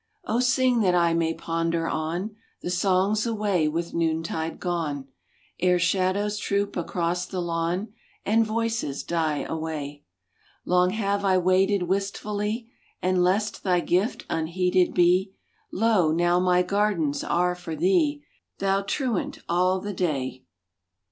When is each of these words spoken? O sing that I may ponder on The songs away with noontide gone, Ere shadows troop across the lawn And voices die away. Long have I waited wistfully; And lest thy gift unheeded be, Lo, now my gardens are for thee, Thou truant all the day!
O 0.25 0.39
sing 0.39 0.79
that 0.79 0.95
I 0.95 1.13
may 1.13 1.31
ponder 1.35 1.87
on 1.87 2.35
The 2.63 2.71
songs 2.71 3.27
away 3.27 3.67
with 3.67 3.93
noontide 3.93 4.59
gone, 4.59 5.07
Ere 5.59 5.77
shadows 5.77 6.39
troop 6.39 6.75
across 6.75 7.27
the 7.27 7.39
lawn 7.39 7.93
And 8.25 8.43
voices 8.43 9.03
die 9.03 9.43
away. 9.43 10.03
Long 10.65 10.89
have 10.89 11.23
I 11.23 11.37
waited 11.37 11.83
wistfully; 11.83 12.71
And 12.99 13.23
lest 13.23 13.61
thy 13.61 13.79
gift 13.79 14.25
unheeded 14.27 14.95
be, 14.95 15.35
Lo, 15.71 16.11
now 16.11 16.39
my 16.39 16.63
gardens 16.63 17.23
are 17.23 17.53
for 17.53 17.75
thee, 17.75 18.23
Thou 18.57 18.81
truant 18.81 19.37
all 19.47 19.79
the 19.79 19.93
day! 19.93 20.43